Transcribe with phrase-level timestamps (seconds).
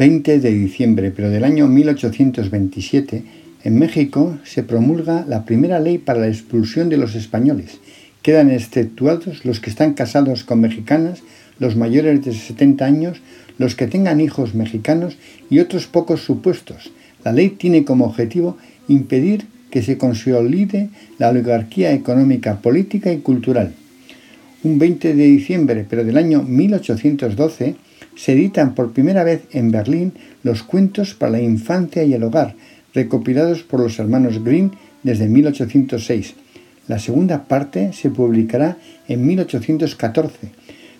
[0.00, 3.22] 20 de diciembre, pero del año 1827,
[3.64, 7.80] en México se promulga la primera ley para la expulsión de los españoles.
[8.22, 11.22] Quedan exceptuados los que están casados con mexicanas,
[11.58, 13.20] los mayores de 70 años,
[13.58, 15.18] los que tengan hijos mexicanos
[15.50, 16.90] y otros pocos supuestos.
[17.22, 18.56] La ley tiene como objetivo
[18.88, 23.74] impedir que se consolide la oligarquía económica, política y cultural.
[24.62, 27.74] Un 20 de diciembre, pero del año 1812,
[28.16, 32.54] se editan por primera vez en Berlín los cuentos para la infancia y el hogar,
[32.94, 34.70] recopilados por los hermanos Grimm
[35.02, 36.34] desde 1806.
[36.88, 40.38] La segunda parte se publicará en 1814.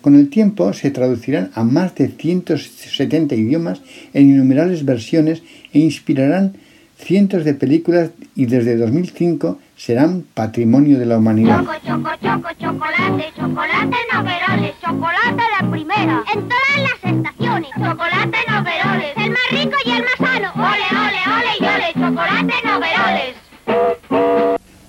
[0.00, 3.80] Con el tiempo se traducirán a más de 170 idiomas
[4.12, 6.54] en innumerables versiones e inspirarán
[6.98, 11.60] cientos de películas y desde 2005 serán patrimonio de la humanidad.
[11.60, 19.12] Choco, choco, choco, chocolate, chocolate noveroles, chocolate la primera, en todas las estaciones, chocolate noveroles,
[19.16, 23.34] el más rico y el más sano, ole, ole, ole y ole, chocolate noveroles.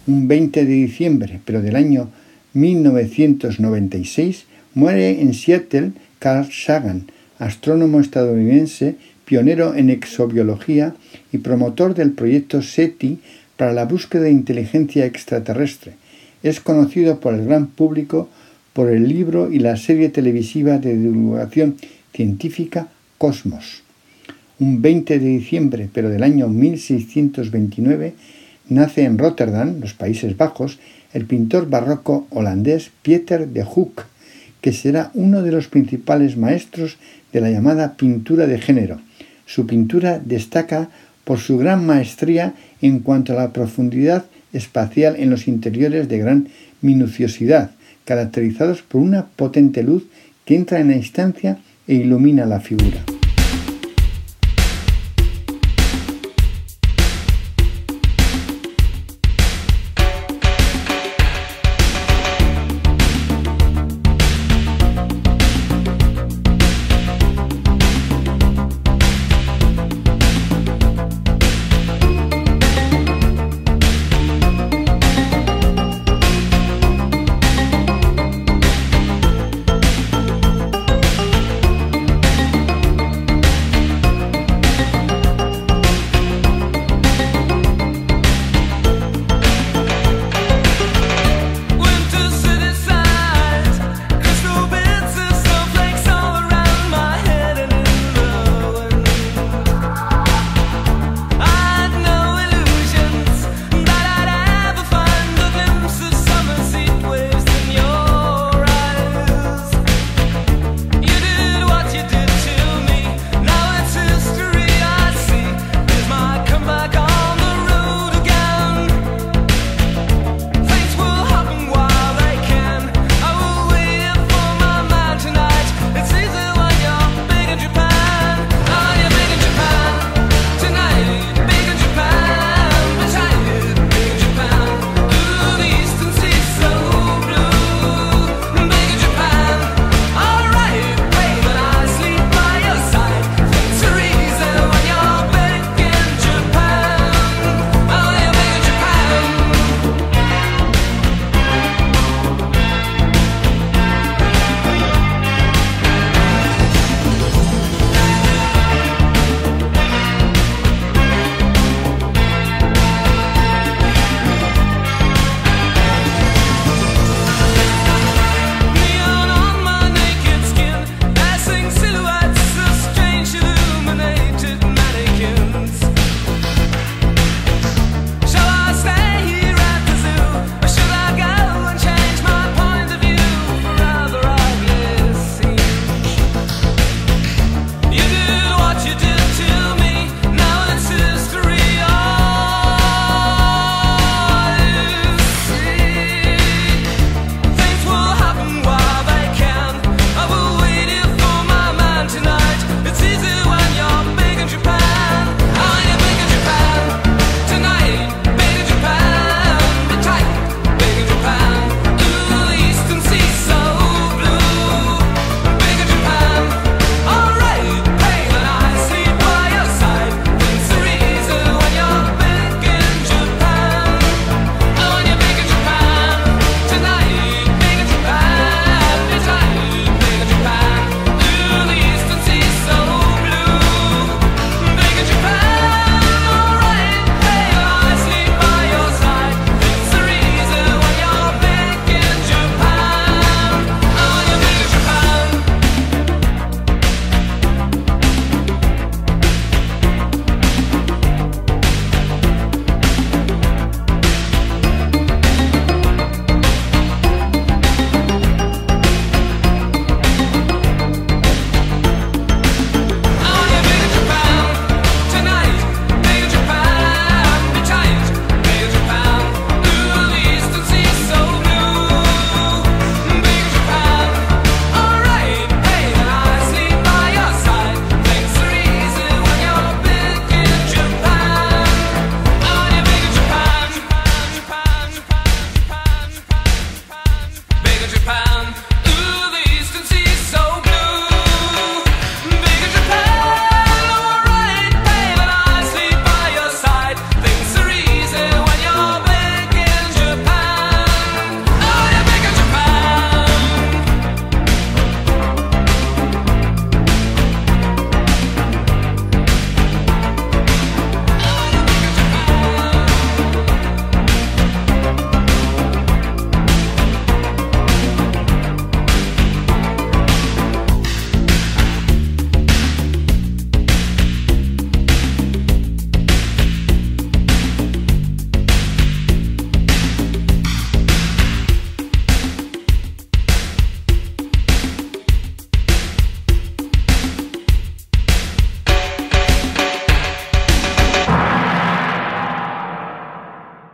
[0.08, 2.10] Un 20 de diciembre, pero del año
[2.54, 8.96] 1996, muere en Seattle Carl Sagan, astrónomo estadounidense,
[9.26, 10.96] pionero en exobiología
[11.34, 13.20] y promotor del proyecto SETI
[13.58, 15.96] para la búsqueda de inteligencia extraterrestre.
[16.44, 18.30] Es conocido por el gran público
[18.74, 21.78] por el libro y la serie televisiva de divulgación
[22.14, 23.82] científica Cosmos.
[24.60, 28.14] Un 20 de diciembre, pero del año 1629,
[28.70, 30.78] nace en Rotterdam, los Países Bajos,
[31.14, 34.06] el pintor barroco holandés Pieter de Hoek,
[34.62, 36.98] que será uno de los principales maestros
[37.34, 39.02] de la llamada pintura de género.
[39.48, 40.90] Su pintura destaca
[41.28, 46.48] por su gran maestría en cuanto a la profundidad espacial en los interiores de gran
[46.80, 47.72] minuciosidad,
[48.06, 50.06] caracterizados por una potente luz
[50.46, 53.17] que entra en la instancia e ilumina la figura.